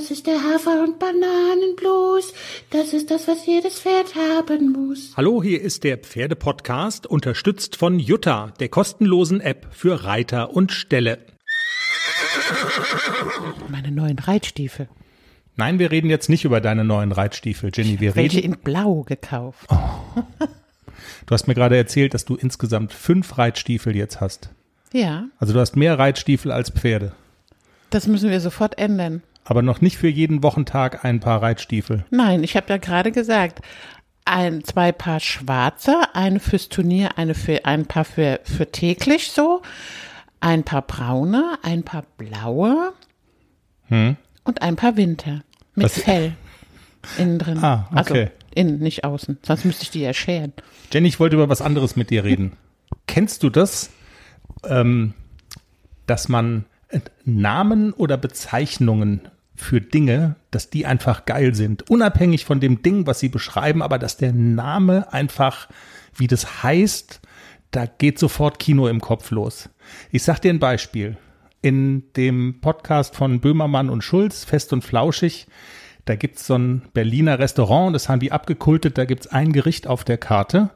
[0.00, 2.32] Das ist der Hafer- und Bananenblues.
[2.70, 5.12] Das ist das, was jedes Pferd haben muss.
[5.14, 11.18] Hallo, hier ist der Pferdepodcast, unterstützt von Jutta, der kostenlosen App für Reiter und Ställe.
[13.68, 14.88] Meine neuen Reitstiefel.
[15.56, 18.00] Nein, wir reden jetzt nicht über deine neuen Reitstiefel, Jenny.
[18.00, 18.54] Wir Welche reden.
[18.54, 19.68] in Blau gekauft.
[19.70, 24.48] Du hast mir gerade erzählt, dass du insgesamt fünf Reitstiefel jetzt hast.
[24.94, 27.12] Ja, Also du hast mehr Reitstiefel als Pferde.
[27.90, 29.22] das müssen wir sofort ändern.
[29.50, 32.04] Aber noch nicht für jeden Wochentag ein paar Reitstiefel.
[32.10, 33.60] Nein, ich habe ja gerade gesagt,
[34.24, 39.60] ein, zwei Paar schwarze, eine fürs Turnier, eine für, ein paar für, für täglich so,
[40.38, 42.92] ein paar braune, ein paar blaue
[43.90, 45.42] und ein paar Winter
[45.74, 46.34] mit Was- Fell
[47.18, 47.58] innen drin.
[47.58, 47.98] Ah, okay.
[47.98, 49.38] Also innen, nicht außen.
[49.42, 50.52] Sonst müsste ich die ja scheren.
[50.92, 52.52] Jenny, ich wollte über was anderes mit dir reden.
[53.08, 53.90] Kennst du das,
[54.62, 55.14] ähm,
[56.06, 56.66] dass man
[57.24, 59.22] Namen oder Bezeichnungen
[59.60, 63.98] für Dinge, dass die einfach geil sind, unabhängig von dem Ding, was sie beschreiben, aber
[63.98, 65.68] dass der Name einfach,
[66.14, 67.20] wie das heißt,
[67.70, 69.68] da geht sofort Kino im Kopf los.
[70.10, 71.16] Ich sag dir ein Beispiel.
[71.62, 75.46] In dem Podcast von Böhmermann und Schulz, Fest und Flauschig,
[76.06, 80.02] da gibt's so ein Berliner Restaurant, das haben die abgekultet, da gibt's ein Gericht auf
[80.02, 80.70] der Karte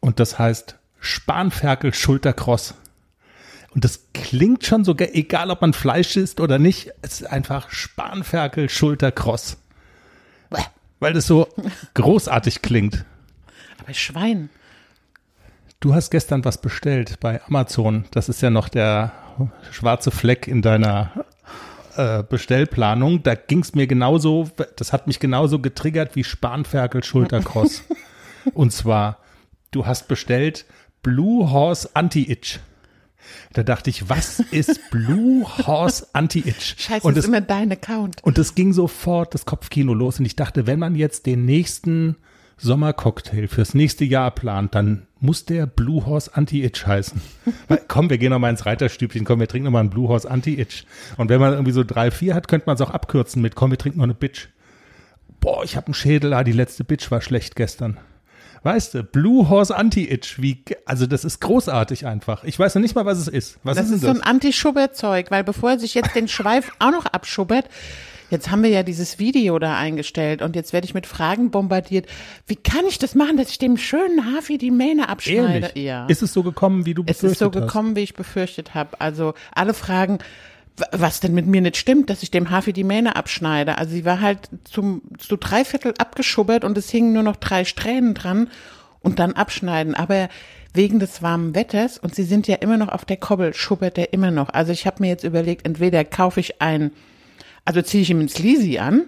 [0.00, 2.74] und das heißt Spanferkel Schulterkross.
[3.74, 7.26] Und das klingt schon so, ge- egal ob man Fleisch isst oder nicht, es ist
[7.26, 9.56] einfach Spanferkel Schulterkross.
[11.00, 11.48] Weil das so
[11.94, 13.04] großartig klingt.
[13.82, 14.48] Aber Schwein.
[15.80, 18.06] Du hast gestern was bestellt bei Amazon.
[18.12, 19.12] Das ist ja noch der
[19.72, 21.10] schwarze Fleck in deiner
[21.96, 23.22] äh, Bestellplanung.
[23.22, 27.82] Da ging es mir genauso, das hat mich genauso getriggert wie Spanferkel Schulterkross.
[28.54, 29.18] Und zwar,
[29.72, 30.64] du hast bestellt
[31.02, 32.60] Blue Horse Anti-Itch.
[33.52, 36.74] Da dachte ich, was ist Blue Horse Anti-Itch?
[36.78, 38.22] Scheiße, Und das es ist immer dein Account.
[38.22, 40.18] und es ging sofort das Kopfkino los.
[40.18, 42.16] Und ich dachte, wenn man jetzt den nächsten
[42.56, 47.20] Sommercocktail fürs nächste Jahr plant, dann muss der Blue Horse Anti-Itch heißen.
[47.68, 50.08] Weil, komm, wir gehen noch mal ins Reiterstübchen, komm, wir trinken noch mal einen Blue
[50.08, 50.84] Horse Anti-Itch.
[51.16, 53.70] Und wenn man irgendwie so drei, vier hat, könnte man es auch abkürzen mit, komm,
[53.70, 54.48] wir trinken noch eine Bitch.
[55.40, 57.98] Boah, ich habe einen Schädel, ah, die letzte Bitch war schlecht gestern.
[58.64, 62.44] Weißt du, Blue Horse Anti-Itch, wie, also das ist großartig einfach.
[62.44, 63.58] Ich weiß noch nicht mal, was es ist.
[63.62, 66.90] Was Das ist ist so ein Anti-Schubert-Zeug, weil bevor er sich jetzt den Schweif auch
[66.90, 67.66] noch abschubbert,
[68.30, 72.06] jetzt haben wir ja dieses Video da eingestellt und jetzt werde ich mit Fragen bombardiert.
[72.46, 75.66] Wie kann ich das machen, dass ich dem schönen Hafi die Mähne abschneide?
[75.66, 75.84] Ehrlich?
[75.84, 76.06] Ja.
[76.06, 77.66] Ist es so gekommen, wie du es befürchtet ist so hast?
[77.66, 78.98] gekommen, wie ich befürchtet habe.
[78.98, 80.20] Also alle fragen,
[80.90, 83.78] was denn mit mir nicht stimmt, dass ich dem Hafi die Mähne abschneide.
[83.78, 87.64] Also sie war halt zum, zu drei Viertel abgeschubbert und es hingen nur noch drei
[87.64, 88.48] Strähnen dran
[89.00, 89.94] und dann abschneiden.
[89.94, 90.28] Aber
[90.72, 94.12] wegen des warmen Wetters und sie sind ja immer noch auf der Kobbel, schubbert er
[94.12, 94.48] immer noch.
[94.48, 96.90] Also ich habe mir jetzt überlegt, entweder kaufe ich ein,
[97.64, 99.04] also ziehe ich ihm ins Lisi an,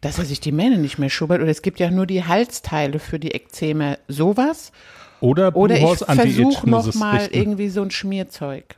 [0.00, 2.98] dass er sich die Mähne nicht mehr schubbert, oder es gibt ja nur die Halsteile
[2.98, 4.72] für die Ekzeme, sowas.
[5.20, 7.34] Oder Blue Oder ich versuche muss noch es mal richten.
[7.34, 8.76] irgendwie so ein Schmierzeug.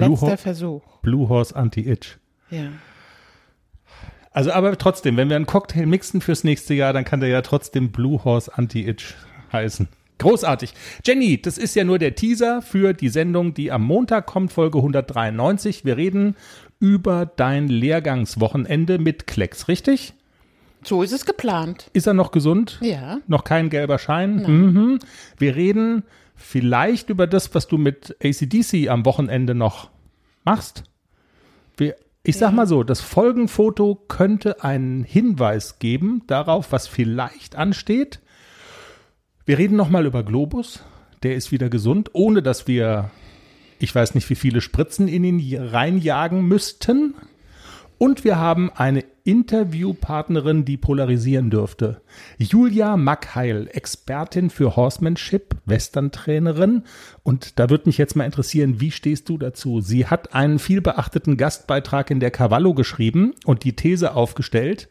[0.00, 0.82] Blue Letzter Hor- Versuch.
[1.02, 2.18] Blue Horse Anti-Itch.
[2.50, 2.68] Ja.
[4.32, 7.42] Also aber trotzdem, wenn wir einen Cocktail mixen fürs nächste Jahr, dann kann der ja
[7.42, 9.14] trotzdem Blue Horse Anti-Itch
[9.52, 9.88] heißen.
[10.18, 10.72] Großartig.
[11.04, 14.78] Jenny, das ist ja nur der Teaser für die Sendung, die am Montag kommt, Folge
[14.78, 15.84] 193.
[15.84, 16.36] Wir reden
[16.80, 20.14] über dein Lehrgangswochenende mit Klecks, richtig?
[20.82, 21.90] So ist es geplant.
[21.92, 22.78] Ist er noch gesund?
[22.80, 23.18] Ja.
[23.26, 24.36] Noch kein gelber Schein?
[24.36, 24.98] Mhm.
[25.38, 26.04] Wir reden
[26.36, 29.90] vielleicht über das, was du mit ACDC am Wochenende noch
[30.44, 30.84] machst.
[31.76, 38.20] Wir, ich sag mal so, das Folgenfoto könnte einen Hinweis geben darauf, was vielleicht ansteht.
[39.44, 40.84] Wir reden nochmal über Globus.
[41.22, 43.10] Der ist wieder gesund, ohne dass wir,
[43.78, 47.14] ich weiß nicht, wie viele Spritzen in ihn reinjagen müssten.
[47.98, 52.02] Und wir haben eine Interviewpartnerin, die polarisieren dürfte.
[52.38, 56.82] Julia Mackheil, Expertin für Horsemanship, Western-Trainerin.
[57.22, 59.80] Und da würde mich jetzt mal interessieren, wie stehst du dazu?
[59.80, 64.88] Sie hat einen vielbeachteten Gastbeitrag in der Cavallo geschrieben und die These aufgestellt,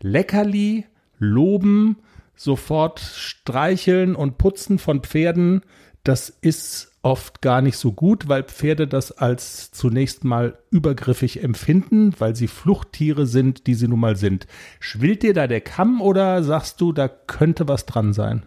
[0.00, 0.86] Leckerli,
[1.18, 1.96] Loben,
[2.36, 5.62] sofort streicheln und putzen von Pferden,
[6.04, 12.12] das ist oft gar nicht so gut, weil Pferde das als zunächst mal übergriffig empfinden,
[12.18, 14.48] weil sie Fluchttiere sind, die sie nun mal sind.
[14.80, 18.42] Schwillt dir da der Kamm oder sagst du, da könnte was dran sein?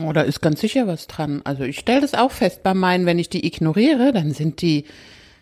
[0.00, 1.40] Oh, da ist ganz sicher was dran.
[1.42, 4.84] Also ich stelle das auch fest bei meinen, wenn ich die ignoriere, dann sind die,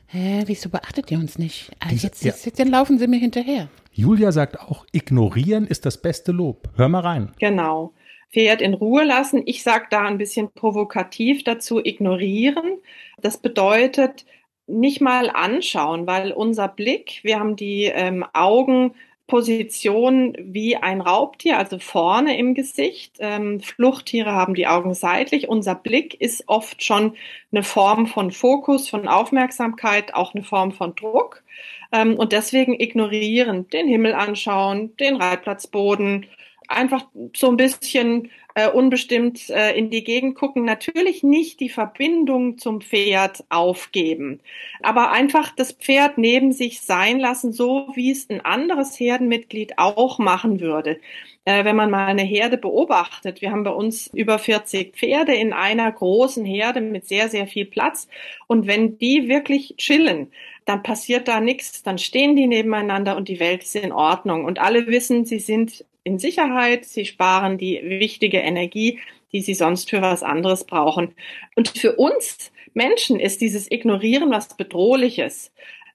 [0.06, 1.72] hä, wieso beachtet ihr uns nicht?
[1.80, 2.30] Ah, Diese- jetzt, ja.
[2.30, 3.68] jetzt, jetzt, dann laufen sie mir hinterher.
[3.92, 6.70] Julia sagt auch, ignorieren ist das beste Lob.
[6.76, 7.32] Hör mal rein.
[7.38, 7.92] Genau.
[8.32, 9.42] Pferd in Ruhe lassen.
[9.46, 12.78] Ich sage da ein bisschen provokativ dazu, ignorieren.
[13.20, 14.26] Das bedeutet
[14.66, 18.94] nicht mal anschauen, weil unser Blick, wir haben die ähm, Augen
[19.26, 23.16] Position wie ein Raubtier, also vorne im Gesicht.
[23.18, 25.48] Ähm, Fluchttiere haben die Augen seitlich.
[25.48, 27.16] Unser Blick ist oft schon
[27.50, 31.42] eine Form von Fokus, von Aufmerksamkeit, auch eine Form von Druck.
[31.90, 36.26] Ähm, und deswegen ignorieren, den Himmel anschauen, den Reitplatzboden,
[36.68, 42.58] einfach so ein bisschen äh, unbestimmt äh, in die Gegend gucken, natürlich nicht die Verbindung
[42.58, 44.40] zum Pferd aufgeben,
[44.82, 50.18] aber einfach das Pferd neben sich sein lassen, so wie es ein anderes Herdenmitglied auch
[50.18, 50.98] machen würde.
[51.44, 55.52] Äh, wenn man mal eine Herde beobachtet, wir haben bei uns über 40 Pferde in
[55.52, 58.08] einer großen Herde mit sehr, sehr viel Platz
[58.46, 60.32] und wenn die wirklich chillen,
[60.64, 64.44] dann passiert da nichts, dann stehen die nebeneinander und die Welt ist in Ordnung.
[64.44, 69.00] Und alle wissen, sie sind in Sicherheit, sie sparen die wichtige Energie,
[69.32, 71.14] die sie sonst für was anderes brauchen.
[71.56, 75.52] Und für uns Menschen ist dieses Ignorieren was Bedrohliches.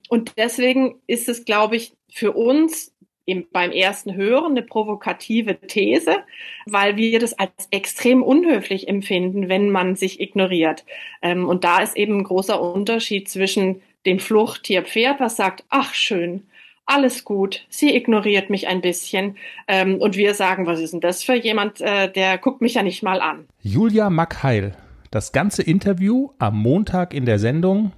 [0.09, 2.93] Und deswegen ist es, glaube ich, für uns
[3.25, 6.17] im, beim ersten Hören eine provokative These,
[6.65, 10.83] weil wir das als extrem unhöflich empfinden, wenn man sich ignoriert.
[11.21, 15.93] Ähm, und da ist eben ein großer Unterschied zwischen dem Fluchttier Pferd, was sagt, ach
[15.93, 16.43] schön,
[16.85, 19.37] alles gut, sie ignoriert mich ein bisschen.
[19.67, 22.83] Ähm, und wir sagen, was ist denn das für jemand, äh, der guckt mich ja
[22.83, 23.45] nicht mal an.
[23.61, 24.75] Julia Mackheil,
[25.09, 27.91] das ganze Interview am Montag in der Sendung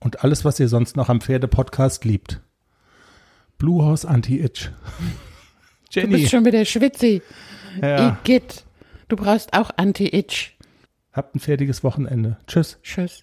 [0.00, 2.40] und alles, was ihr sonst noch am Pferdepodcast liebt.
[3.58, 4.70] Blue House Anti-Itch.
[5.90, 6.12] Jenny.
[6.12, 7.22] Du bist schon wieder schwitzig.
[7.82, 8.18] Ja.
[8.24, 8.64] Igitt.
[9.08, 10.56] Du brauchst auch Anti-Itch.
[11.12, 12.36] Habt ein fertiges Wochenende.
[12.46, 12.78] Tschüss.
[12.82, 13.16] Tschüss.